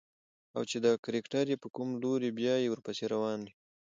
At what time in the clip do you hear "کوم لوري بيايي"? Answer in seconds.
1.75-2.67